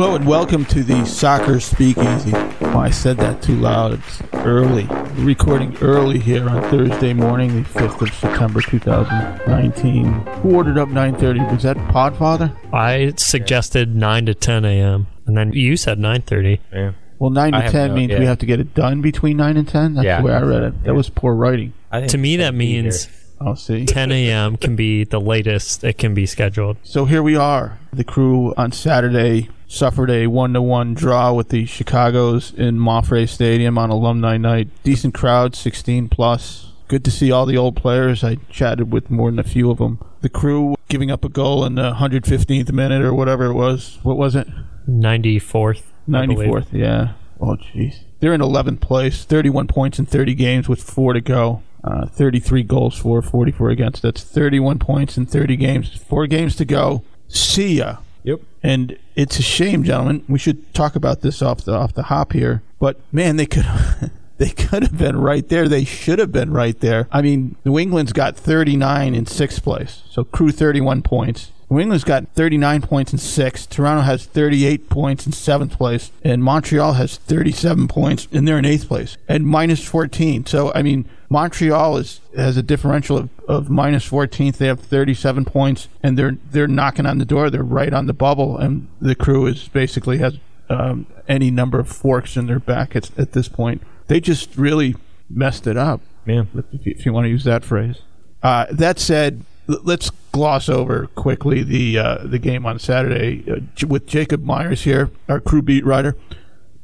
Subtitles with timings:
[0.00, 2.30] Hello and welcome to the Soccer Speakeasy.
[2.32, 3.94] Oh, I said that too loud.
[3.94, 4.84] It's early.
[4.84, 10.04] We're recording early here on Thursday morning, the 5th of September 2019.
[10.04, 11.50] Who ordered up 9.30?
[11.52, 12.56] Was that Podfather?
[12.72, 15.08] I suggested 9 to 10 a.m.
[15.26, 16.60] and then you said 9:30.
[16.72, 16.92] Yeah.
[17.18, 19.36] Well, 9 I to have 10 no- means we have to get it done between
[19.38, 19.94] 9 and 10?
[19.94, 20.84] That's Yeah, the way I I read it.
[20.84, 20.96] That yeah.
[20.96, 21.72] was poor writing.
[21.90, 23.14] I think To me it's that means here.
[23.40, 23.84] I'll see.
[23.86, 24.56] 10 a.m.
[24.56, 26.76] can be the latest it can be scheduled.
[26.82, 27.78] So here we are.
[27.92, 33.28] The crew on Saturday suffered a one to one draw with the Chicago's in MAPFRE
[33.28, 34.68] Stadium on alumni night.
[34.82, 36.72] Decent crowd, sixteen plus.
[36.88, 38.24] Good to see all the old players.
[38.24, 39.98] I chatted with more than a few of them.
[40.22, 43.98] The crew giving up a goal in the 115th minute or whatever it was.
[44.02, 44.48] What was it?
[44.88, 45.82] 94th.
[46.08, 46.68] 94th.
[46.72, 47.12] Yeah.
[47.40, 48.04] Oh, jeez.
[48.20, 51.62] They're in 11th place, 31 points in 30 games with four to go.
[51.84, 54.02] Uh, 33 goals for, 44 against.
[54.02, 55.94] That's 31 points in 30 games.
[55.96, 57.04] Four games to go.
[57.28, 57.98] See ya.
[58.24, 58.40] Yep.
[58.62, 60.24] And it's a shame, gentlemen.
[60.28, 62.62] We should talk about this off the off the hop here.
[62.78, 63.66] But man, they could
[64.38, 65.68] they could have been right there.
[65.68, 67.08] They should have been right there.
[67.12, 71.52] I mean, New England's got 39 in sixth place, so Crew 31 points.
[71.70, 73.68] New England's got 39 points in sixth.
[73.68, 78.64] Toronto has 38 points in seventh place, and Montreal has 37 points, and they're in
[78.64, 80.46] eighth place and minus 14.
[80.46, 84.56] So I mean, Montreal is has a differential of, of minus 14th.
[84.56, 87.50] They have 37 points, and they're they're knocking on the door.
[87.50, 90.38] They're right on the bubble, and the crew is basically has
[90.70, 93.82] um, any number of forks in their back at, at this point.
[94.06, 94.96] They just really
[95.28, 96.44] messed it up Yeah.
[96.72, 97.96] if you, if you want to use that phrase.
[98.42, 104.06] Uh, that said, let's gloss over quickly the uh, the game on Saturday uh, with
[104.06, 106.16] Jacob Myers here, our crew beat writer,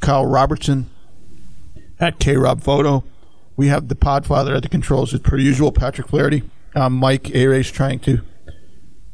[0.00, 0.88] Kyle Robertson
[1.98, 3.04] at K Rob Photo.
[3.56, 6.42] We have the Podfather at the controls as per usual, Patrick Flaherty.
[6.74, 8.20] Um, Mike Arace trying to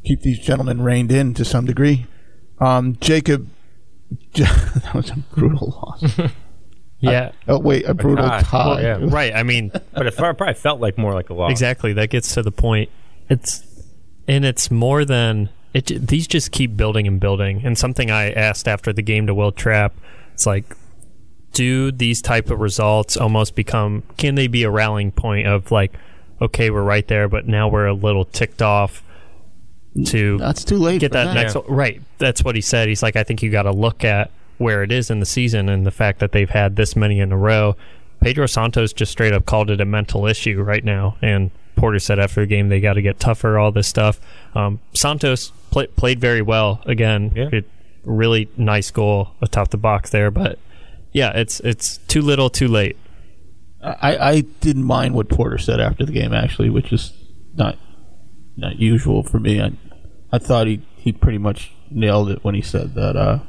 [0.03, 2.07] keep these gentlemen reined in to some degree.
[2.59, 3.47] Um, Jacob,
[4.33, 5.69] that was a brutal
[6.01, 6.31] loss.
[7.01, 7.31] Yeah.
[7.47, 8.41] Oh wait, a brutal tie.
[8.43, 8.67] tie.
[8.67, 8.97] Well, yeah.
[9.01, 9.33] right.
[9.33, 11.49] I mean, But it probably felt like more like a loss.
[11.49, 11.93] exactly.
[11.93, 12.91] That gets to the point.
[13.31, 13.63] It's
[14.27, 16.07] and it's more than it.
[16.07, 17.61] These just keep building and building.
[17.63, 19.93] And something I asked after the game to Wil Trapp,
[20.33, 20.75] it's like,
[21.53, 24.03] do these type of results almost become?
[24.17, 25.93] Can they be a rallying point of like,
[26.41, 29.01] okay, we're right there, but now we're a little ticked off
[30.07, 30.99] to That's too late.
[30.99, 32.01] get for that next right.
[32.17, 32.89] That's what he said.
[32.89, 35.69] He's like, I think you got to look at where it is in the season
[35.69, 37.75] and the fact that they've had this many in a row.
[38.21, 41.49] Pedro Santos just straight up called it a mental issue right now, and
[41.81, 44.19] Porter said after the game they got to get tougher, all this stuff.
[44.55, 47.33] Um, Santos play, played very well again.
[47.35, 47.49] Yeah.
[47.51, 47.65] It,
[48.03, 50.57] really nice goal atop the box there, but
[51.11, 52.97] yeah, it's it's too little, too late.
[53.83, 57.13] I, I didn't mind what Porter said after the game, actually, which is
[57.55, 57.77] not
[58.55, 59.61] not usual for me.
[59.61, 59.71] I
[60.31, 63.15] I thought he, he pretty much nailed it when he said that.
[63.15, 63.39] Uh,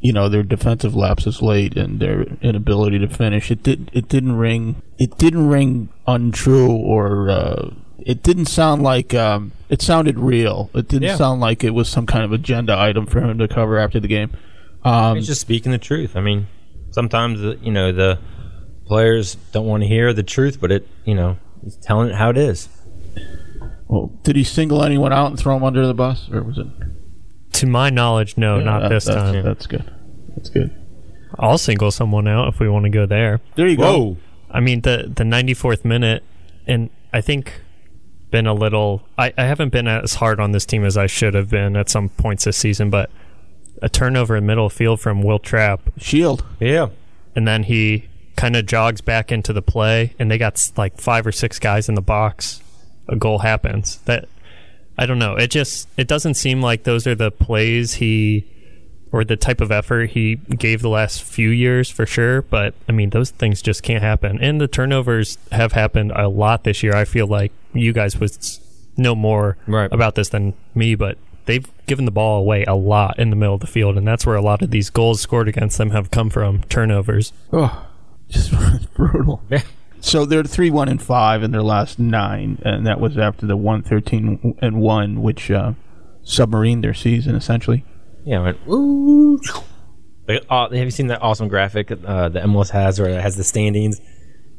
[0.00, 3.50] you know their defensive lapses late and their inability to finish.
[3.50, 9.12] It did it didn't ring it didn't ring untrue or uh, it didn't sound like
[9.14, 10.70] um, it sounded real.
[10.74, 11.16] It didn't Yeah.
[11.16, 14.08] sound like it was some kind of agenda item for him to cover after the
[14.08, 14.30] game.
[14.84, 16.14] Um, He's just speaking the truth.
[16.16, 16.46] I mean,
[16.92, 18.18] sometimes the, you know the
[18.86, 22.30] players don't want to hear the truth, but it you know he's telling it how
[22.30, 22.68] it is.
[23.88, 26.66] well, did he single anyone out and throw him under the bus, or was it?
[27.58, 29.42] To my knowledge, no, Yeah, not that- this that's, time.
[29.44, 29.84] That's good.
[30.36, 30.70] That's good.
[31.38, 33.40] I'll single someone out if we want to go there.
[33.56, 34.16] There you go.
[34.50, 36.22] I mean the the 94th minute,
[36.66, 37.60] and I think
[38.30, 39.02] been a little.
[39.18, 41.88] I, I haven't been as hard on this team as I should have been at
[41.90, 43.10] some points this season, but
[43.82, 46.44] a turnover in middle field from Wil Trapp Shield.
[46.60, 46.88] Yeah.
[47.36, 51.26] and then he kind of jogs back into the play, and they got like five
[51.26, 52.62] or six guys in the box.
[53.08, 53.98] A goal happens.
[54.06, 54.28] That
[54.98, 55.36] I don't know.
[55.36, 58.44] It just it doesn't seem like those are the plays he
[59.12, 62.42] or the type of effort he gave the last few years for sure.
[62.42, 64.38] But I mean, those things just can't happen.
[64.42, 66.94] And the turnovers have happened a lot this year.
[66.94, 68.60] I feel like you guys would s-
[68.96, 69.90] know more Right.
[69.92, 71.16] about this than me, but
[71.46, 74.26] they've given the ball away a lot in the middle of the field, and that's
[74.26, 77.32] where a lot of these goals scored against them have come from turnovers.
[77.52, 77.86] Oh,
[78.28, 78.52] just
[78.94, 79.40] brutal.
[79.48, 79.62] Yeah.
[80.00, 83.56] So they're three one and five in their last nine, and that was after the
[83.56, 85.72] one thirteen and one, which uh,
[86.24, 87.84] submarined their season essentially.
[88.24, 88.40] Yeah.
[88.42, 89.38] Went woo.
[90.28, 93.36] Like, uh, have you seen that awesome graphic uh, the MLS has, where it has
[93.36, 93.98] the standings,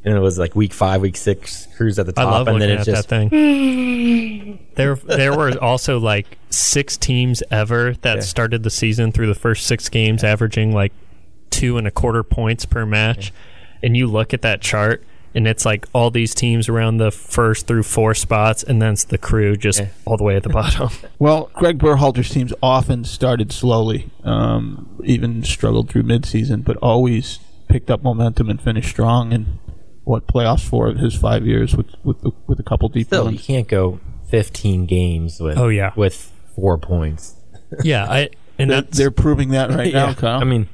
[0.04, 2.62] and it was like week five, week six, Cruise at the I top, love and
[2.62, 4.68] then it's just that thing.
[4.76, 8.22] there, there were also like six teams ever that Yeah.
[8.22, 10.92] started the season through the first six games, averaging like
[11.52, 13.32] two and a quarter points per match.
[13.84, 15.04] And you look at that chart,
[15.36, 19.04] and it's like all these teams around the first through four spots, and then it's
[19.04, 19.88] the crew just Yeah.
[20.06, 20.90] all the way at the bottom.
[21.20, 27.92] Well, Greg Berhalter's teams often started slowly, um, even struggled through midseason, but always picked
[27.92, 29.34] up momentum and finished strong.
[29.34, 29.60] And
[30.06, 32.18] what playoffs for of his five years with with,
[32.48, 34.00] with a couple deep Still, you can't go
[34.30, 35.92] 15 games with Oh, yeah.
[35.96, 37.36] with four points.
[37.84, 40.40] yeah, I and They're, that's they're proving that right now, Kyle.
[40.42, 40.68] I mean,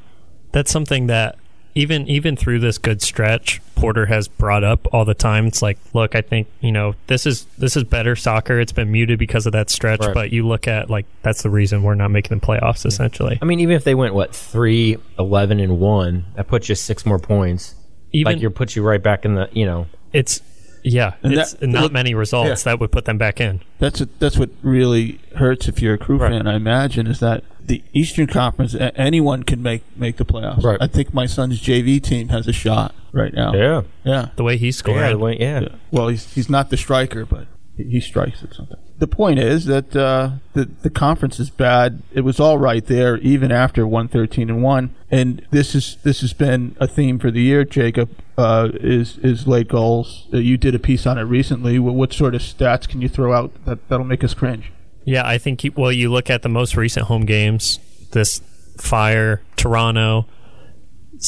[0.51, 1.37] that's something that
[1.75, 5.45] even even through this good stretch, Porter has brought up all the time.
[5.47, 8.59] It's like, look, I think you know this is this is better soccer.
[8.59, 10.13] It's been muted because of that stretch, Right.
[10.13, 12.85] but you look at like that's the reason we're not making the playoffs.
[12.85, 16.75] Essentially, I mean, even if they went what three, 11, and one, that puts you
[16.75, 17.75] six more points.
[18.13, 19.87] even like, you puts you right back in the you know.
[20.13, 20.41] it's
[20.87, 23.59] yeah, And it's that- not look- many results that would put them back in.
[23.79, 26.31] That's a, that's what really hurts if you're a crew Right.
[26.31, 26.45] fan.
[26.47, 30.63] I imagine is that the Eastern Conference anyone can make make the playoffs.
[30.63, 30.77] Right.
[30.81, 33.53] I think my son's JV team has a shot right now.
[33.53, 34.29] Yeah, Yeah.
[34.35, 35.59] The way he scored, yeah, the way- yeah.
[35.61, 35.67] Yeah.
[35.91, 37.47] Well, he's he's not the striker, but
[37.77, 38.77] he, he strikes at something.
[38.97, 42.01] The point is that uh, the the conference is bad.
[42.13, 44.95] It was all right there, even after one thirteen and one.
[45.11, 47.65] And this is this has been a theme for the year.
[47.65, 50.27] Jacob uh, is is late goals.
[50.33, 51.77] Uh, you did a piece on it recently.
[51.77, 54.71] What, what sort of stats can you throw out that that'll make us cringe?
[55.05, 55.63] Yeah, I think.
[55.63, 57.79] You, well, you look at the most recent home games.
[58.11, 58.41] This
[58.77, 60.25] Fire, Toronto,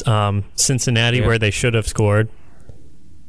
[0.05, 1.27] um, Cincinnati, Yeah.
[1.27, 2.29] where they should have scored,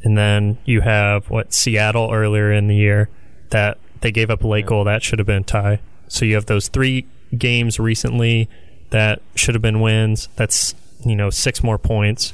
[0.02, 3.08] and then you have what Seattle earlier in the year
[3.50, 5.80] that they gave up a late goal that should have been a tie.
[6.08, 7.06] So you have those three
[7.36, 8.48] games recently
[8.90, 10.28] that should have been wins.
[10.36, 10.74] That's
[11.04, 12.32] you know six more points.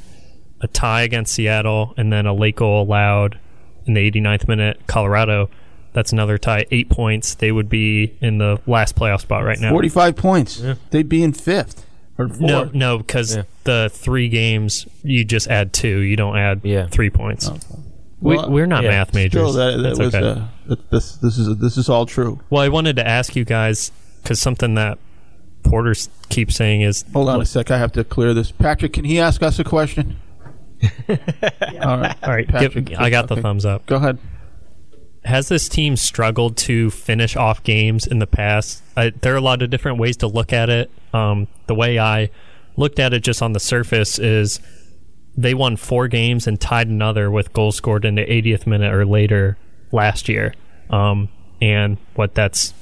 [0.61, 3.37] A tie against Seattle, and then a late goal allowed
[3.85, 4.79] in the 89th minute.
[4.87, 5.49] Colorado,
[5.95, 7.33] that's another tie, eight points.
[7.33, 9.71] They would be in the last playoff spot right now.
[9.71, 10.61] Forty five points.
[10.91, 11.83] They'd be in fifth
[12.19, 12.39] or fourth.
[12.41, 13.43] No, no, because Yeah.
[13.63, 15.99] the three games you just add two.
[16.01, 16.85] You don't add Yeah.
[16.87, 17.49] three points.
[18.21, 19.31] We, Well, we're not yeah, math majors.
[19.31, 20.27] Still, that, that That's was okay.
[20.41, 22.39] uh, that, this this is this is all true.
[22.49, 23.91] well, I wanted to ask you guys
[24.21, 24.97] because something that
[25.63, 27.71] Porter s- keeps saying is Hold on a sec.
[27.71, 28.51] I have to clear this.
[28.51, 30.17] Patrick, can he ask us a question?
[31.09, 32.15] all right.
[32.23, 32.47] all right.
[32.47, 33.41] Patrick, give- I got the okay.
[33.41, 33.85] thumbs up.
[33.85, 34.17] Go ahead.
[35.25, 38.83] Has this team struggled to finish off games in the past?
[38.95, 40.91] I, there are a lot of different ways to look at it.
[41.13, 42.29] Um, the way I
[42.77, 44.59] looked at it just on the surface is
[45.35, 49.05] they won four games and tied another with goals scored in the 80th minute or
[49.05, 49.57] later
[49.91, 50.53] last year.
[50.89, 51.29] Um,
[51.61, 52.73] and what that's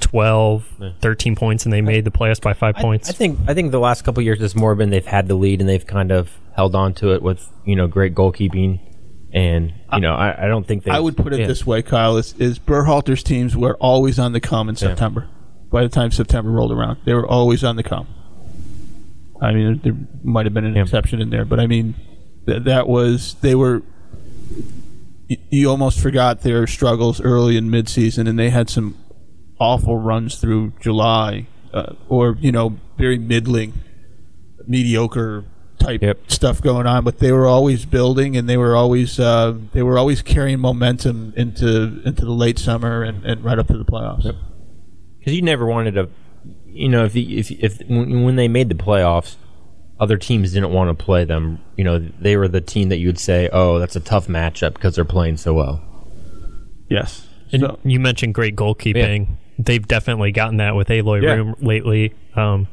[0.00, 3.08] 12, 13 points, and they made the playoffs by five points.
[3.10, 5.34] I think I think the last couple of years it's more been they've had the
[5.34, 8.80] lead and they've kind of held on to it with you know great goalkeeping,
[9.32, 10.90] and you know I, I don't think they.
[10.90, 14.40] I would put it this way, Kyle: is, is Berhalter's teams were always on the
[14.40, 15.28] come in September.
[15.70, 18.08] By the time September rolled around, they were always on the come.
[19.40, 20.82] I mean, there might have been an Yeah.
[20.82, 21.94] exception in there, but I mean,
[22.46, 23.82] th- that was they were.
[25.30, 28.96] y- You almost forgot their struggles early in mid-season, and they had some
[29.60, 33.74] awful runs through July, uh, or you know, very middling,
[34.66, 35.44] mediocre
[35.80, 36.30] type Yep.
[36.30, 37.02] stuff going on.
[37.04, 41.32] But they were always building, and they were always uh, they were always carrying momentum
[41.36, 44.22] into into the late summer and, and right up to the playoffs.
[45.18, 46.08] because you never wanted to,
[46.66, 49.36] you know, if the, if if when, when they made the playoffs,
[49.98, 51.58] other teams didn't want to play them.
[51.76, 54.74] You know, they were the team that you would say, "Oh, that's a tough matchup
[54.74, 55.82] because they're playing so well."
[56.88, 57.26] Yes.
[57.52, 59.36] And So- you mentioned great goalkeeping.
[59.58, 61.34] They've definitely gotten that with Eloy Yeah.
[61.34, 62.12] Room lately.
[62.34, 62.66] Um,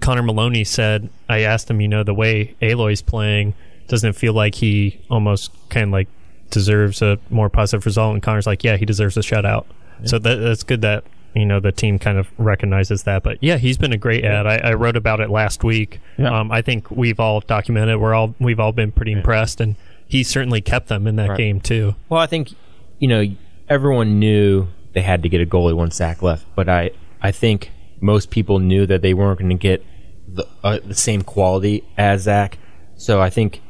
[0.00, 3.54] Connor Maloney said, I asked him, you know, the way Eloy's playing,
[3.88, 6.08] doesn't it feel like he almost kind of like
[6.50, 8.14] deserves a more positive result?
[8.14, 9.66] And Connor's like, yeah, he deserves a shutout.
[10.04, 13.22] So that, that's good that, you know, the team kind of recognizes that.
[13.22, 14.46] But yeah, he's been a great ad.
[14.46, 16.00] I, I wrote about it last week.
[16.18, 16.40] Yeah.
[16.40, 17.98] Um, I think we've all documented.
[18.00, 21.38] We're all we've all been pretty impressed, and he certainly kept them in that Right.
[21.38, 21.94] game too.
[22.08, 22.50] Well, I think
[22.98, 23.24] you know
[23.68, 26.90] everyone knew they had to get a goalie one sack left, but I
[27.22, 27.70] I think
[28.02, 29.82] most people knew that they weren't going to get
[30.28, 32.58] the uh, the same quality as Zach.
[32.96, 33.62] So I think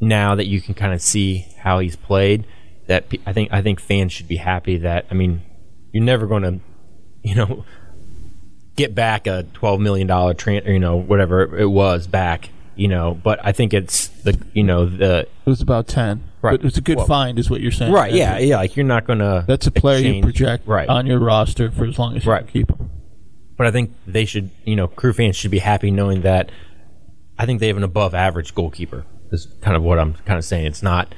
[0.00, 2.46] now that you can kind of see how he's played,
[2.86, 5.42] that I think I think fans should be happy that I mean
[5.92, 6.60] you're never going to
[7.22, 7.64] you know
[8.76, 13.14] get back a twelve million dollar tran you know whatever it was back you know
[13.22, 16.24] but I think it's the you know the It was about ten.
[16.42, 16.60] Right.
[16.60, 17.92] But it's a good Well- find, is what you're saying.
[17.92, 21.06] right yeah yeah like you're not going to That's a player you project right on
[21.06, 22.46] your roster for as long as you Right.
[22.46, 22.90] keep him.
[23.56, 26.50] But I think they should, you know, crew fans should be happy knowing that
[27.38, 29.04] I think they have an above average goalkeeper.
[29.32, 30.66] Is kind of what I'm kind of saying.
[30.66, 31.14] It's not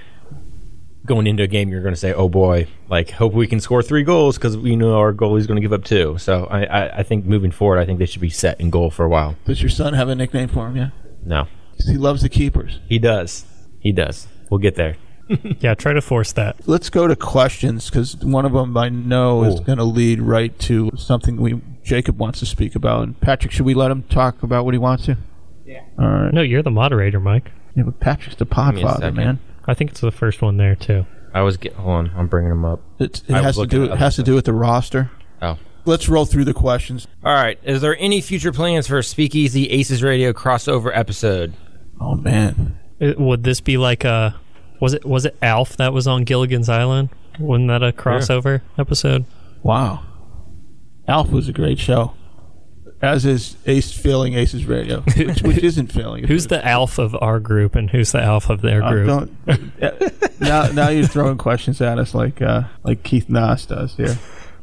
[1.04, 3.82] going into a game you're going to say, "Oh boy, like hope we can score
[3.82, 6.18] three goals because we know our goalie's going to give up two.
[6.18, 8.90] So I, I, I think moving forward, I think they should be set in goal
[8.90, 9.36] for a while.
[9.44, 10.76] Does your son have a nickname for him?
[10.76, 10.90] Yeah.
[11.24, 11.44] No,
[11.76, 12.80] 'Cause he loves the keepers.
[12.88, 13.44] he does.
[13.80, 14.26] He does.
[14.50, 14.96] We'll get there.
[15.60, 16.56] Yeah, try to force that.
[16.68, 20.56] Let's go to questions because one of them I know is going to lead right
[20.60, 23.02] to something we Jacob wants to speak about.
[23.02, 25.16] And Patrick, should we let him talk about what he wants to?
[25.64, 25.82] Yeah.
[25.98, 26.32] All right.
[26.32, 27.50] No, you're the moderator, Mike.
[27.74, 29.40] Yeah, but Patrick's the podfather, man.
[29.66, 31.06] I think it's the first one there too.
[31.34, 31.74] I was get.
[31.74, 32.80] Hold on, I'm bringing them up.
[32.98, 35.10] It's, it has to do it has to do with the roster.
[35.42, 35.58] Oh.
[35.84, 37.06] Let's roll through the questions.
[37.24, 37.58] All right.
[37.62, 41.54] Is there any future plans for a Speakeasy Aces Radio crossover episode?
[42.00, 44.36] Oh man, It- would this be like a
[44.80, 47.08] was it was it Alf that was on Gilligan's Island?
[47.38, 49.24] Wasn't that a crossover episode?
[49.62, 50.02] wow.
[51.08, 52.14] Alf was a great show,
[53.00, 56.24] as is Ace failing Aces Radio, which, which isn't failing.
[56.26, 59.30] Who's the Alf of our group and who's the Alf of their Uh, group?
[59.46, 59.56] uh,
[60.40, 64.18] now, now you're throwing questions at us like uh, like Keith Nas does here.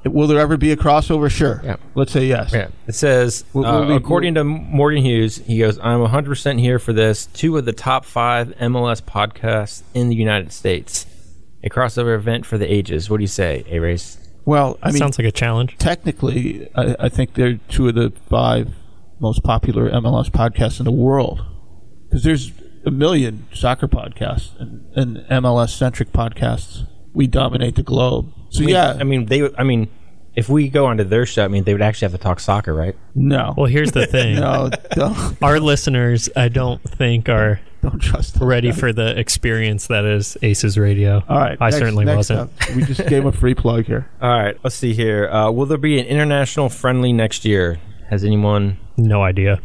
[0.05, 1.29] Will there ever be a crossover?
[1.31, 1.62] Sure.
[1.63, 1.77] Yeah.
[1.95, 2.51] Let's say yes.
[2.53, 2.67] Yeah.
[2.88, 6.77] It says, We'll- uh, we'll leave- according to Morgan Hughes, he goes, I'm 100% here
[6.79, 7.27] for this.
[7.27, 11.05] Two of the top five MLS podcasts in the United States.
[11.63, 13.10] A crossover event for the ages.
[13.10, 14.17] What do you say, Arace?
[14.45, 15.77] Well, I mean, Sounds like a challenge.
[15.77, 18.74] technically, I, I think they're two of the five
[19.22, 21.41] most popular MLS podcasts in the world.
[22.10, 22.51] Because there's
[22.86, 26.86] a million soccer podcasts and, and MLS centric podcasts.
[27.13, 28.32] We dominate the globe.
[28.50, 29.50] So I mean, yeah, I mean, they.
[29.58, 29.88] I mean,
[30.36, 32.74] if we go onto their show, I mean, they would actually have to talk soccer,
[32.74, 32.96] right?
[33.15, 34.36] no, Well, here's the thing.
[34.39, 38.36] no, don't, Our listeners, I don't think are don't trust.
[38.39, 38.79] those ready guys.
[38.79, 41.24] for the experience that is Aces Radio.
[41.29, 42.39] All right, I next- certainly next wasn't.
[42.39, 42.75] up.
[42.75, 44.10] We just gave a free plug here.
[44.22, 45.29] All right, let's see here.
[45.29, 47.79] Uh, will there be an international friendly next year?
[48.10, 48.77] Has anyone?
[48.98, 49.60] No idea.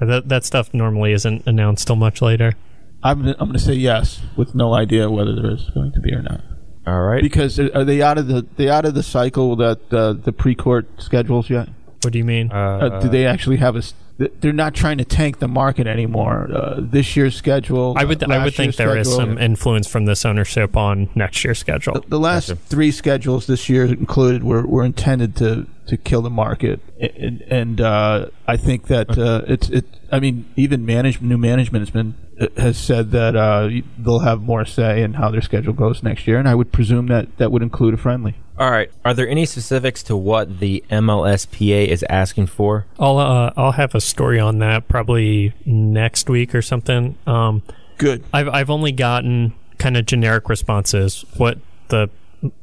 [0.00, 2.54] That that stuff normally isn't announced till much later.
[3.02, 6.12] I'm, I'm going to say yes with no idea whether there is going to be
[6.12, 6.40] or not.
[6.86, 7.22] All right.
[7.22, 10.88] Because are they out of the they out of the cycle that uh, the pre-court
[10.98, 11.68] schedules yet?
[12.02, 12.50] What do you mean?
[12.50, 13.82] Uh, do they actually have a?
[14.20, 16.48] S- th- They're not trying to tank the market anymore.
[16.52, 17.94] Uh, this year's schedule.
[17.96, 20.76] I would uh, I would think year's there is schedule- some influence from this ownership
[20.76, 22.04] on next year's schedule.
[22.08, 22.60] The last Gotcha.
[22.66, 27.80] three schedules this year included were, were intended to, to kill the market, and, and
[27.80, 29.84] uh, I think that uh, it's it.
[30.12, 34.40] I mean, even manage, new management has been uh, has said that uh, they'll have
[34.42, 37.50] more say in how their schedule goes next year, and I would presume that that
[37.52, 38.34] would include a friendly.
[38.60, 38.90] All right.
[39.06, 42.84] Are there any specifics to what the MLSPA is asking for?
[42.98, 47.16] I'll uh, I'll have a story on that probably next week or something.
[47.26, 47.62] Um,
[47.96, 48.22] Good.
[48.34, 51.24] I've I've only gotten kind of generic responses.
[51.38, 51.56] What
[51.88, 52.10] the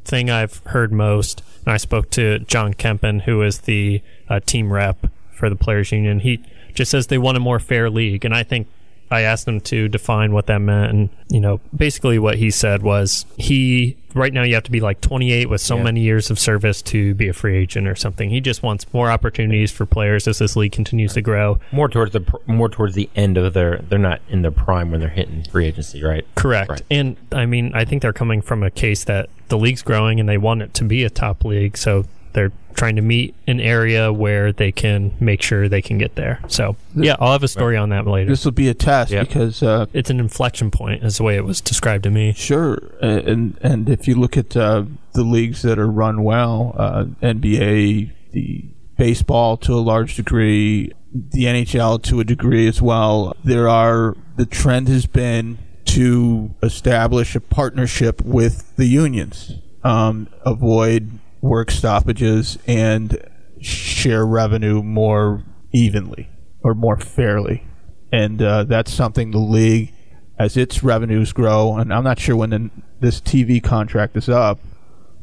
[0.06, 4.72] thing I've heard most, and I spoke to Jon Kempin, who is the uh, team
[4.72, 6.20] rep for the players union.
[6.20, 6.44] He
[6.75, 8.68] just says they want a more fair league, and I think
[9.09, 10.91] I asked him to define what that meant.
[10.91, 14.79] And you know, basically what he said was he right now you have to be
[14.79, 15.83] like 28 with so Yeah.
[15.83, 18.29] many years of service to be a free agent or something.
[18.29, 21.59] He just wants more opportunities for players as this league continues to grow.
[21.71, 23.77] More towards the more towards the end of their.
[23.89, 26.25] They're not in their prime when they're hitting free agency, right?
[26.35, 26.69] Correct.
[26.69, 26.81] Right.
[26.89, 30.27] And I mean, I think they're coming from a case that the league's growing and
[30.27, 31.77] they want it to be a top league.
[31.77, 36.15] So they're trying to meet an area where they can make sure they can get
[36.15, 36.39] there.
[36.48, 38.29] So, yeah, I'll have a story on that later.
[38.29, 39.27] This will be a test Yep.
[39.27, 42.34] because uh, it's an inflection point, is the way it was described to me.
[42.34, 47.05] Sure, and and if you look at uh, the leagues that are run well, uh,
[47.24, 48.65] NBA, the
[48.98, 54.46] baseball to a large degree, the NHL to a degree as well, there are the
[54.46, 59.53] trend has been to establish a partnership with the unions,
[59.84, 61.10] um, avoid
[61.41, 63.17] work stoppages, and
[63.62, 66.29] share revenue more evenly
[66.63, 67.65] or more fairly,
[68.12, 69.94] and uh, that's something the league
[70.39, 74.60] as its revenues grow, and I'm not sure when the, this TV contract is up.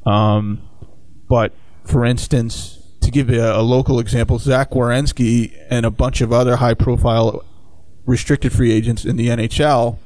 [0.04, 0.68] Um,
[1.28, 1.52] but
[1.84, 6.32] for instance, to give you a, a local example, Zach Werenski and a bunch of
[6.32, 7.44] other high-profile
[8.06, 9.98] restricted free agents in the NHL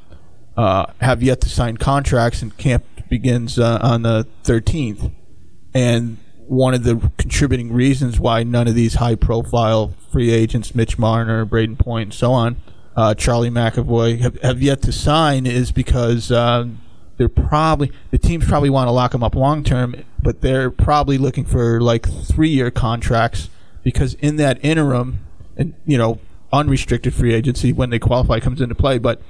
[0.56, 5.12] uh, have yet to sign contracts, and camp begins uh, on the 13th.
[5.74, 11.44] And one of the contributing reasons why none of these high-profile free agents, Mitch Marner,
[11.44, 12.56] Brayden Point, and so on,
[12.96, 16.66] uh, Charlie McAvoy, have, have yet to sign is because uh,
[17.16, 21.18] they're probably the teams probably want to lock them up long term, but they're probably
[21.18, 23.50] looking for like three-year contracts
[23.82, 25.20] because in that interim,
[25.56, 26.18] and you know,
[26.52, 29.20] unrestricted free agency when they qualify comes into play, but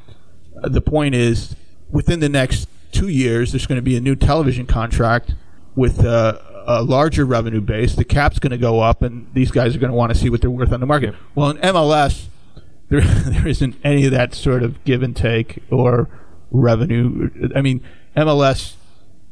[0.63, 1.57] uh, the point is,
[1.91, 5.35] within the next two years, there's going to be a new television contract
[5.79, 7.95] with uh, a larger revenue base.
[7.95, 10.29] The cap's going to go up, and these guys are going to want to see
[10.29, 11.15] what they're worth on the market.
[11.37, 12.27] Well, in MLS,
[12.89, 16.09] there there isn't any of that sort of give and take or
[16.51, 17.31] revenue.
[17.55, 17.81] I mean,
[18.17, 18.75] MLS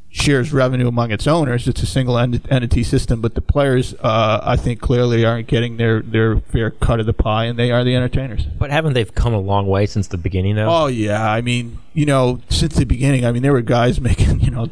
[0.09, 1.67] shares revenue among its owners.
[1.67, 5.79] It's a single ent- entity system, but the players, uh, I think, clearly aren't getting
[5.79, 8.47] their, their fair cut of the pie, and they are the entertainers.
[8.47, 10.69] But haven't they come a long way since the beginning, though?
[10.69, 14.41] Oh yeah, I mean, you know, since the beginning, I mean, there were guys making
[14.41, 14.71] you know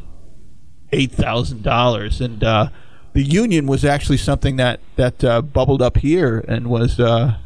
[0.95, 2.69] eight thousand dollars, and uh,
[3.13, 6.99] the union was actually something that that uh, bubbled up here and was.
[6.99, 7.37] Uh,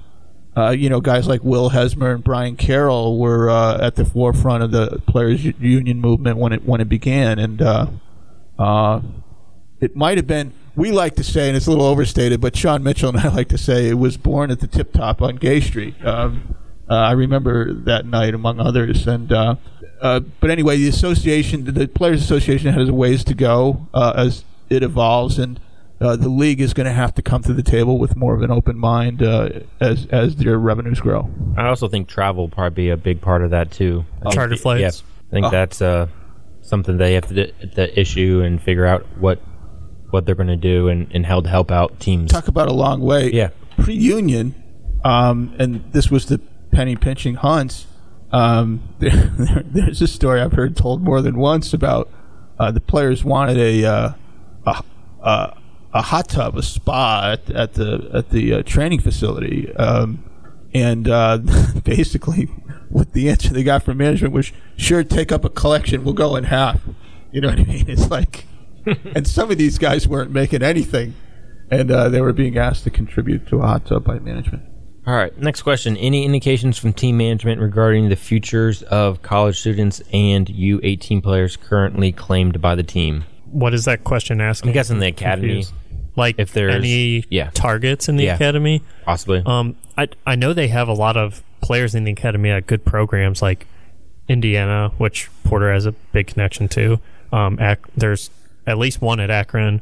[0.58, 4.62] uh, you know, guys like Will Hesmer and Brian Carroll were uh, at the forefront
[4.62, 7.62] of the players' union movement when it when it began, and
[9.80, 10.52] it might have been.
[10.76, 13.50] We like to say, and it's a little overstated, but Sean Mitchell and I like
[13.50, 15.96] to say it was born at the Tip Top on Gay Street.
[16.06, 16.56] Um,
[16.90, 19.56] uh, I remember that night, among others, and uh,
[20.02, 24.44] uh, but anyway, the association, the Players Association, has a ways to go uh, as
[24.70, 25.60] it evolves, and
[26.02, 28.42] uh, the league is going to have to come to the table with more of
[28.42, 29.50] an open mind uh,
[29.82, 31.30] as as their revenues grow.
[31.58, 34.06] I also think travel will probably be a big part of that too.
[34.26, 34.82] I Charter think- flights.
[35.04, 35.50] Yeah, I think Oh.
[35.52, 36.08] that's uh,
[36.62, 39.42] something they have to, to issue and figure out what
[40.12, 42.32] what they're going to do and, and how to help out teams.
[42.32, 43.32] Talk about a long way.
[43.32, 43.50] Yeah.
[43.78, 44.56] Pre-union,
[45.04, 46.40] um, and this was the
[46.72, 47.88] penny pinching hunts.
[48.32, 52.10] Um, there, there- there's a story I've heard told more than once about
[52.60, 54.12] uh, the players wanted a uh,
[54.66, 54.84] a,
[55.22, 55.58] a
[55.94, 60.24] a hot tub, a spa at, at the at the uh, training facility, um,
[60.74, 61.38] and uh,
[61.84, 62.46] basically,
[62.90, 66.04] what the answer they got from management was, "Sure, take up a collection.
[66.04, 66.82] We'll go in half."
[67.32, 67.86] You know what I mean?
[67.90, 68.46] It's like,
[69.16, 71.16] and some of these guys weren't making anything,
[71.72, 74.64] and uh, they were being asked to contribute to a hot tub by management.
[75.10, 75.98] All right, next question.
[75.98, 82.12] Any indications from team management regarding the futures of college students and U18 players currently
[82.12, 83.24] claimed by the team?
[83.50, 84.70] What is that question asking?
[84.70, 85.74] I'm guessing the academy, Confused.
[86.16, 87.50] Like If there's- any yeah.
[87.56, 88.36] targets in the Yeah.
[88.36, 88.84] academy.
[89.04, 89.42] possibly.
[89.48, 92.86] Um, I I know they have a lot of players in the academy at good
[92.86, 93.66] programs like
[94.28, 97.00] Indiana, which Porter has a big connection to.
[97.34, 98.30] Um, Ac- there's
[98.68, 99.82] at least one at Akron,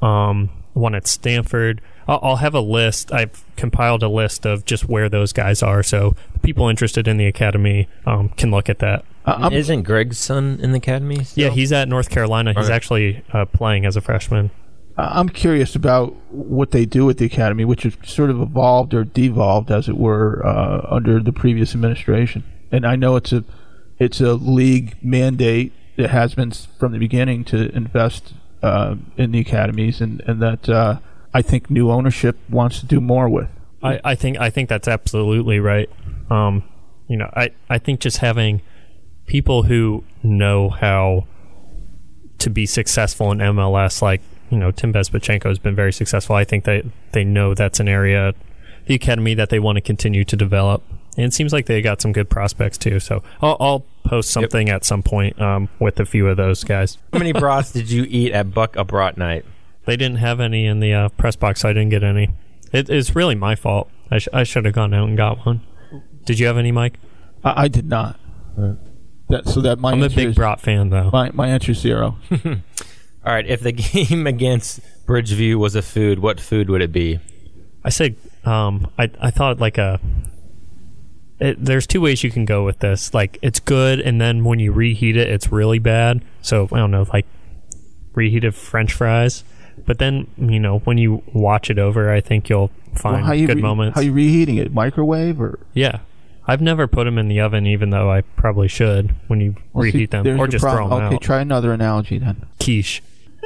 [0.00, 1.80] um, one at Stanford.
[2.06, 3.12] I'll, I'll have a list.
[3.12, 7.26] I've compiled a list of just where those guys are, so people interested in the
[7.26, 9.04] academy um, can look at that.
[9.24, 11.22] Uh, Isn't Greg's son in the academy?
[11.24, 11.44] still?
[11.44, 12.54] Yeah, he's at North Carolina.
[12.56, 12.74] He's Okay.
[12.74, 14.50] actually uh, playing as a freshman.
[14.96, 19.04] I'm curious about what they do at the academy, which has sort of evolved or
[19.04, 22.42] devolved, as it were, uh, under the previous administration.
[22.72, 23.44] And I know it's a
[24.00, 29.40] it's a league mandate that has been from the beginning to invest uh, in the
[29.40, 30.98] academies, and and that uh,
[31.32, 33.48] I think new ownership wants to do more with.
[33.82, 35.88] I, I think I think that's absolutely right.
[36.30, 36.64] Um,
[37.08, 38.60] you know, I, I think just having
[39.26, 41.26] people who know how
[42.38, 46.36] to be successful in MLS, like you know Tim Bezbatchenko has been very successful.
[46.36, 48.34] I think they they know that's an area,
[48.86, 50.82] the academy that they want to continue to develop.
[51.18, 53.00] And it seems like they got some good prospects too.
[53.00, 56.96] So I'll, I'll post something at some point um, with a few of those guys.
[57.12, 59.44] How many brats did you eat at Buck a Brat night?
[59.84, 62.30] They didn't have any in the uh, press box, so I didn't get any.
[62.72, 63.90] It, it's really my fault.
[64.12, 65.62] I, sh- I should have gone out and got one.
[66.24, 66.98] Did you have any, Mike?
[67.42, 68.20] I, I did not.
[69.28, 71.10] That so that my I'm a answer big is, Brat fan, though.
[71.12, 72.16] my my answer is zero.
[72.44, 72.52] All
[73.24, 73.72] right, if the
[74.12, 77.18] game against Bridgeview was a food, what food would it be?
[77.84, 80.00] I said, um, I I thought like a.
[81.40, 83.14] It, there's two ways you can go with this.
[83.14, 86.22] Like it's good, and then when you reheat it, it's really bad.
[86.42, 87.26] So I don't know, like
[88.14, 89.44] reheated French fries.
[89.86, 93.32] But then you know when you watch it over, I think you'll find Well, how
[93.32, 93.94] you good re- moments.
[93.94, 94.72] How you reheating it?
[94.72, 96.00] Microwave or yeah,
[96.46, 99.84] I've never put them in the oven, even though I probably should when you Well,
[99.84, 100.88] see, reheat them, or just problem.
[100.88, 101.06] throw them out.
[101.08, 101.22] Okay, out.
[101.22, 102.44] try another analogy then.
[102.60, 103.02] quiche.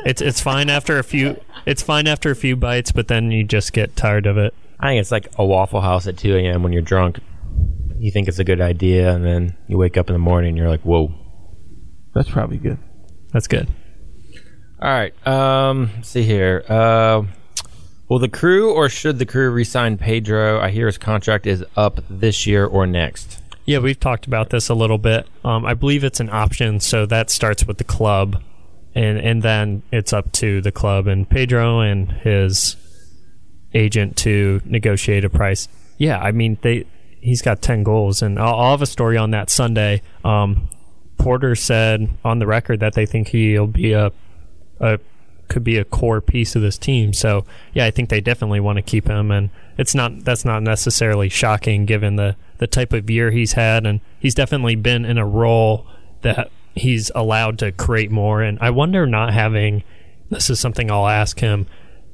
[0.07, 1.39] It's it's fine after a few.
[1.67, 4.55] It's fine after a few bites, but then you just get tired of it.
[4.81, 6.63] I think it's like a Waffle House at 2 a.m.
[6.65, 7.21] when you're drunk.
[8.03, 10.59] You think it's a good idea, and then you wake up in the morning and
[10.59, 11.15] you're like, whoa.
[12.15, 12.79] That's probably good.
[13.33, 13.69] That's good.
[14.81, 15.15] All right.
[15.25, 16.65] Um, let's see here.
[16.69, 17.23] Uh,
[18.09, 20.61] will the crew or should the crew resign Pedro?
[20.61, 23.41] I hear his contract is up this year or next.
[23.67, 25.29] Yeah, we've talked about this a little bit.
[25.45, 28.43] Um, I believe it's an option, so that starts with the club,
[28.97, 32.75] and and then it's up to the club and Pedro and his
[33.73, 35.69] agent to negotiate a price.
[35.99, 36.87] Yeah, I mean they
[37.23, 40.03] he's got ten goals, and I'll, I'll have a story on that Sunday.
[40.25, 40.69] Um,
[41.17, 44.13] Porter said on the record that they think he'll be a
[44.81, 44.99] a
[45.49, 47.13] could be a core piece of this team.
[47.13, 50.63] So yeah, I think they definitely want to keep him, and it's not that's not
[50.63, 55.19] necessarily shocking given the the type of year he's had, and he's definitely been in
[55.19, 55.87] a role
[56.23, 58.43] that he's allowed to create more.
[58.43, 59.85] And I wonder not having
[60.31, 61.67] this is something I'll ask him.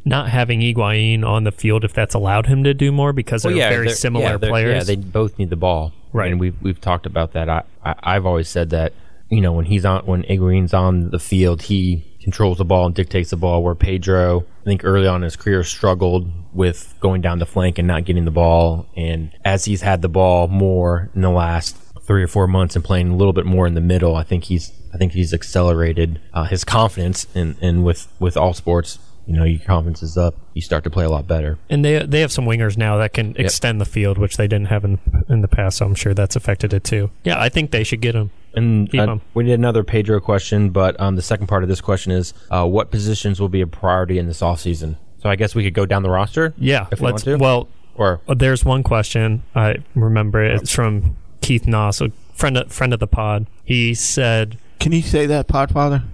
[0.04, 3.54] Not having Higuain on the field, if that's allowed him to do more, because they're
[3.54, 4.88] very they're- similar yeah, players.
[4.88, 5.92] Yeah, they both need the ball.
[6.12, 6.30] Right.
[6.30, 7.48] And we've we've talked about that.
[7.50, 8.94] I, I I've always said that
[9.30, 12.94] you know, when he's on, when Higuain's on the field, he controls the ball and
[12.94, 13.62] dictates the ball.
[13.62, 17.78] Where Pedro, I think early on in his career, struggled with going down the flank
[17.78, 18.86] and not getting the ball.
[18.96, 22.84] And as he's had the ball more in the last three or four months and
[22.84, 26.20] playing a little bit more in the middle, I think he's, I think he's accelerated
[26.32, 27.26] uh, his confidence.
[27.34, 30.34] And and with with all sports, you know, your confidence is up.
[30.54, 31.58] You start to play a lot better.
[31.70, 34.66] And they they have some wingers now that can extend the field, which they didn't
[34.68, 35.76] have in in the past.
[35.78, 37.10] So I'm sure that's affected it too.
[37.24, 38.30] Yeah, I think they should get him.
[38.54, 39.20] And Keep uh, 'em.
[39.34, 42.66] we did another Pedro question, but um, the second part of this question is uh,
[42.66, 44.96] what positions will be a priority in this offseason?
[45.22, 46.54] So I guess we could go down the roster.
[46.56, 47.24] Yeah, If let's.
[47.26, 47.44] want to.
[47.44, 50.42] Well, Or uh, there's one question I remember.
[50.42, 53.46] It's from Keith Noss, a friend of, friend of the pod.
[53.64, 56.04] He said, Can you say that, Podfather?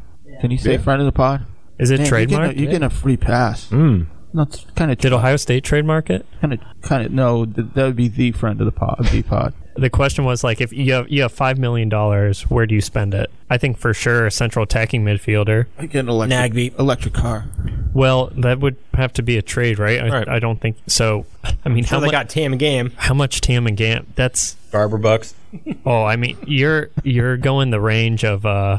[0.41, 0.79] Can you say Yeah.
[0.79, 1.47] friend of the pod?
[1.79, 2.41] "Is it Man, trademark?
[2.41, 3.69] You're getting, a, you're getting a free pass.
[3.69, 7.45] mm, That's kind of Did Ohio State trademark it?" kind of kind of no.
[7.45, 9.07] th- That would be the friend of the pod.
[9.11, 9.55] The pod.
[9.77, 12.81] The question was like, if you have you have five million dollars, where do you
[12.81, 13.29] spend it?
[13.51, 15.67] I think for sure a central attacking midfielder.
[15.77, 16.79] I get an electric Nagbe.
[16.79, 17.47] electric car.
[17.93, 20.01] Well, that would have to be a trade, right?
[20.01, 20.29] I, Right.
[20.29, 21.27] I don't think so.
[21.65, 22.13] I mean, so how they much?
[22.13, 24.15] got Tam and Game, How much Tam and Gant?
[24.15, 25.35] That's Garber Bucks.
[25.85, 28.79] oh, I mean, you're you're going the range of uh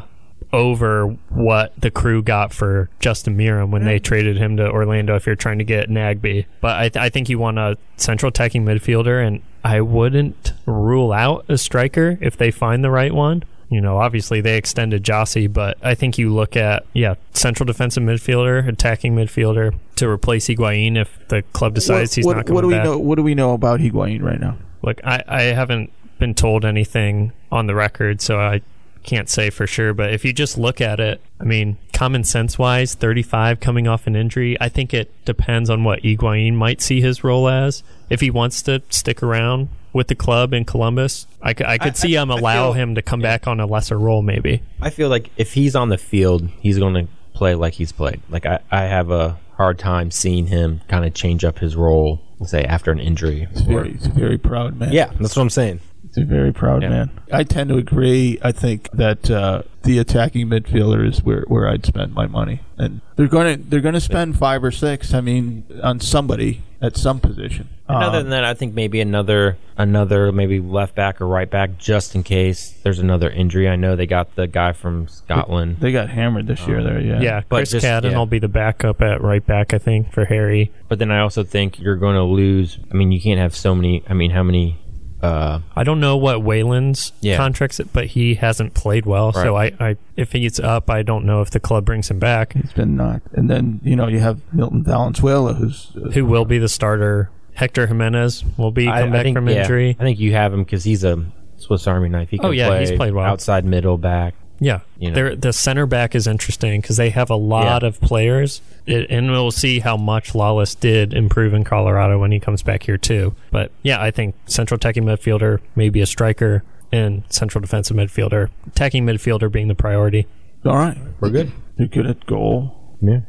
[0.55, 4.03] over what the crew got for Justin Meram when they mm.
[4.03, 5.15] traded him to Orlando.
[5.15, 8.29] If you're trying to get Nagbe, but I, th- I think you want a central
[8.29, 13.43] attacking midfielder, and I wouldn't rule out a striker if they find the right one.
[13.69, 18.03] You know, obviously they extended Gyasi, but I think you look at yeah, central defensive
[18.03, 22.55] midfielder, attacking midfielder to replace Higuain if the club decides what, he's what, not coming
[22.55, 22.83] what do we back.
[22.85, 22.97] know?
[22.99, 24.57] What do we know about Higuain right now?
[24.83, 28.61] Look, I, I haven't been told anything on the record, so I
[29.05, 29.93] can't say for sure.
[29.93, 34.07] But if you just look at it, I mean, common sense wise, 35 coming off
[34.07, 37.83] an injury, I think it depends on what Higuain might see his role as.
[38.09, 42.15] If he wants to stick around with the club in Columbus, I could I- see
[42.15, 44.61] him I allow feel- him to come back on a lesser role, maybe.
[44.81, 48.21] I feel like if he's on the field, he's going to play like he's played.
[48.29, 52.21] Like I, I have a hard time seeing him kind of change up his role,
[52.45, 53.47] say after an injury.
[53.51, 54.91] He's very, he's a very proud man.
[54.91, 55.79] Yeah, that's what I'm saying.
[56.15, 56.89] He's a very proud Yeah.
[56.89, 57.11] man.
[57.31, 58.39] I tend to agree.
[58.41, 63.01] I think that uh, the attacking midfielder is where, where I'd spend my money, and
[63.15, 65.13] they're going to they're going to spend five or six.
[65.13, 67.69] I mean, on somebody at some position.
[67.87, 71.49] And other Um, than that, I think maybe another another maybe left back or right
[71.49, 73.67] back just in case there's another injury.
[73.69, 75.77] I know they got the guy from Scotland.
[75.79, 76.81] they got hammered this year.
[76.83, 77.19] There, yeah.
[77.21, 78.17] Yeah, But Chris just- Cadden yeah.
[78.17, 80.71] will be the backup at right back, I think, for Harry.
[80.89, 82.79] But then I also think you're going to lose.
[82.91, 84.03] I mean, you can't have so many.
[84.09, 84.77] I mean, how many?
[85.25, 87.37] Uh, I don't know what Waylon's Yeah.
[87.37, 89.33] contracts, but he hasn't played well.
[89.33, 92.53] So I, I, if he's up, I don't know if the club brings him back.
[92.53, 96.45] He's been knocked, and then you know you have Milton Valenzuela, who's uh, Who will
[96.45, 97.29] be the starter?
[97.55, 99.95] Hector Jimenez will be I, come I back think, from yeah, injury.
[99.99, 101.25] I think you have him because he's a
[101.57, 102.29] Swiss Army knife.
[102.29, 103.25] He can Oh, yeah, play he's played well.
[103.25, 104.33] outside middle back.
[104.59, 105.15] Yeah, You know.
[105.15, 107.89] They're- the center back is interesting because they have a lot Yeah.
[107.89, 112.39] of players, it, and we'll see how much Lalas did improve in Colorado when he
[112.39, 113.35] comes back here too.
[113.51, 119.05] But yeah, I think central attacking midfielder, maybe a striker, and central defensive midfielder, attacking
[119.05, 120.25] midfielder being the priority.
[120.65, 120.97] all right.
[121.19, 121.51] We're good.
[121.77, 122.97] They're good at goal.
[123.01, 123.19] Yeah.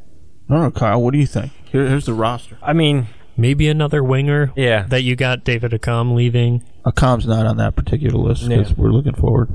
[0.49, 1.03] No, no, Kyle.
[1.03, 1.51] What do you think?
[1.73, 2.57] Here, here's the roster.
[2.62, 4.53] I mean, Maybe another winger.
[4.57, 4.87] yeah.
[4.89, 6.62] That you got David Accam leaving.
[6.87, 8.75] Accam's not on that particular list because Yeah.
[8.79, 9.51] we're looking forward.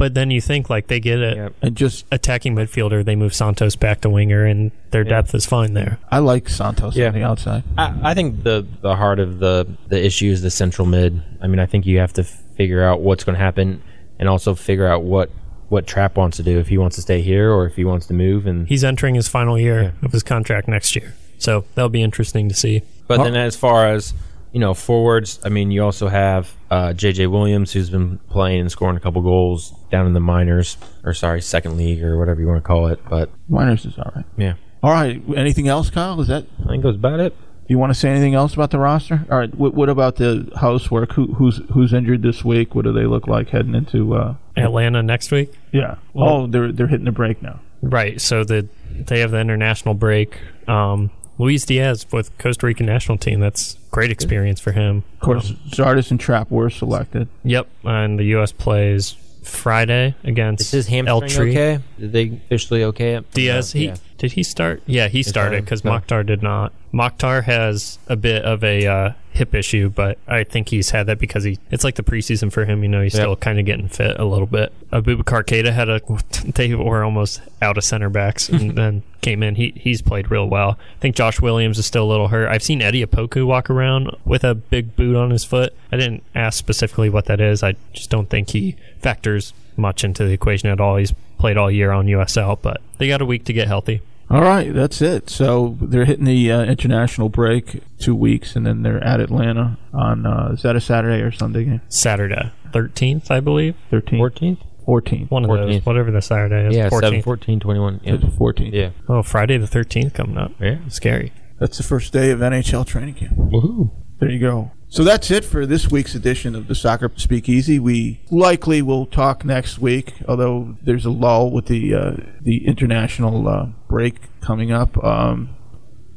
[0.00, 1.36] But then you think like they get it.
[1.36, 1.48] Yeah.
[1.60, 5.10] And just attacking midfielder, they move Santos back to winger, and their Yeah.
[5.10, 5.98] depth is fine there.
[6.10, 7.08] I like Santos Yeah.
[7.08, 7.64] on the outside.
[7.76, 11.20] I, I think the the heart of the the issue is the central mid.
[11.42, 13.82] I mean, I think you have to figure out what's going to happen,
[14.18, 15.30] and also figure out what
[15.68, 18.06] what Trapp wants to do if he wants to stay here or if he wants
[18.06, 18.46] to move.
[18.46, 19.90] And He's entering his final year Yeah.
[20.06, 22.80] of his contract next year, so that'll be interesting to see.
[23.06, 24.14] but then as far as
[24.52, 25.38] you know, forwards.
[25.44, 27.26] I mean, you also have uh, J.J.
[27.28, 31.40] Williams, who's been playing and scoring a couple goals down in the minors, or sorry,
[31.40, 33.00] second league or whatever you want to call it.
[33.08, 34.24] But minors is all right.
[34.36, 35.22] yeah, All right.
[35.36, 36.20] Anything else, Kyle?
[36.20, 36.46] Is that?
[36.64, 37.36] I think that's about it.
[37.36, 39.24] Do you want to say anything else about the roster?
[39.30, 39.54] All right.
[39.54, 41.12] What, what about the housework?
[41.12, 42.74] Who, who's who's injured this week?
[42.74, 44.14] What do they look like heading into?
[44.14, 45.94] Uh, Atlanta next week, yeah.
[46.12, 47.60] Well- oh, they're they're hitting the break now.
[47.80, 48.20] right?
[48.20, 50.36] So the they have the international break.
[50.66, 51.10] Um,
[51.40, 53.40] Luis Diaz with Costa Rican national team.
[53.40, 55.04] That's great experience for him.
[55.14, 57.28] Of course, Zardes and Trapp were selected.
[57.44, 58.52] Yep, and the U.S.
[58.52, 61.62] plays Friday against Is his El hamstring Tri.
[61.72, 61.82] okay?
[61.98, 63.30] Did they officially okay it?
[63.32, 63.96] Diaz, he Yeah.
[64.18, 64.82] did he start?
[64.84, 65.64] Yeah, he started started.
[65.64, 65.92] because No.
[65.92, 66.74] Mokhtar did not.
[66.92, 71.18] Mokhtar has a bit of a uh, hip issue, but I think he's had that
[71.18, 71.58] because he.
[71.70, 72.82] It's like the preseason for him.
[72.82, 73.20] You know, he's Yep.
[73.22, 74.72] still kind of getting fit a little bit.
[74.92, 76.00] Aboubacar Keita had a.
[76.54, 79.54] They were almost out of center backs and then came in.
[79.54, 80.78] He he's played real well.
[80.96, 82.48] I think Josh Williams is still a little hurt.
[82.48, 85.74] I've seen Eddie Opoku walk around with a big boot on his foot.
[85.92, 87.62] I didn't ask specifically what that is.
[87.62, 90.96] I just don't think he factors much into the equation at all.
[90.96, 94.00] He's played all year on USL, but they got a week to get healthy.
[94.30, 95.28] All right, that's it.
[95.28, 100.24] So they're hitting the uh, international break two weeks, and then they're at Atlanta on
[100.24, 101.80] uh, is that a Saturday or Sunday game?
[101.88, 103.74] Saturday, 13th, I believe.
[103.90, 104.58] 13th, 14th?
[104.86, 105.30] 14th.
[105.30, 105.72] One of 14th.
[105.72, 106.76] those, whatever the Saturday is.
[106.76, 107.00] Yeah, 14th.
[107.00, 108.00] 7, 14, 21.
[108.04, 108.14] Yeah.
[108.14, 108.72] It's 14th.
[108.72, 108.90] Yeah.
[109.08, 110.52] Oh, Friday the 13th coming up.
[110.60, 110.78] Yeah.
[110.88, 111.32] Scary.
[111.58, 113.36] That's the first day of NHL training camp.
[113.36, 113.90] Woohoo.
[114.20, 114.70] There you go.
[114.92, 117.78] So that's it for this week's edition of the Soccer Speakeasy.
[117.78, 123.46] We likely will talk next week, although there's a lull with the uh, the international
[123.46, 125.02] uh, break coming up.
[125.02, 125.50] Um,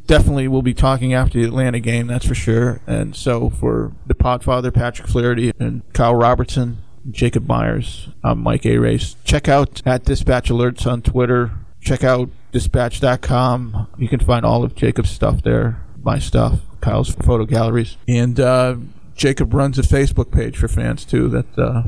[0.08, 2.82] definitely, we'll be talking after the Atlanta game, that's for sure.
[2.88, 6.80] And so for the Podfather, Patrick Flaherty, and Kyle Robertson,
[7.12, 9.18] Jacob Myers, I'm Mike Arace.
[9.24, 11.52] Check out at Dispatch Alerts on Twitter.
[11.80, 13.90] Check out dispatch.com.
[14.00, 17.98] You can find all of Jacob's stuff there, my stuff, Kyle's photo galleries.
[18.08, 18.76] And uh,
[19.16, 21.84] Jacob runs a Facebook page for fans too that uh,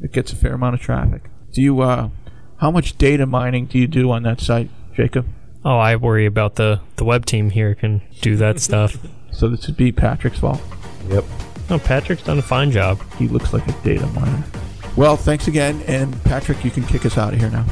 [0.00, 1.22] it gets a fair amount of traffic.
[1.52, 2.10] Do you uh,
[2.58, 5.26] how much data mining do you do on that site, Jacob?
[5.64, 8.96] Oh, I worry about the, the web team here can do that stuff.
[9.30, 10.60] So this would be Patrick's fault.
[11.08, 11.24] Yep.
[11.70, 13.00] Oh, Patrick's done a fine job.
[13.14, 14.42] He looks like a data miner.
[14.96, 17.64] Well, thanks again, and Patrick, you can kick us out of here now.